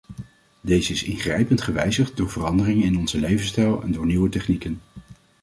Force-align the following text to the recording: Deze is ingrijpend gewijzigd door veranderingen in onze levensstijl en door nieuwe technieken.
Deze 0.61 0.91
is 0.93 1.03
ingrijpend 1.03 1.61
gewijzigd 1.61 2.17
door 2.17 2.29
veranderingen 2.29 2.83
in 2.85 2.97
onze 2.97 3.19
levensstijl 3.19 3.83
en 3.83 3.91
door 3.91 4.05
nieuwe 4.05 4.29
technieken. 4.29 4.81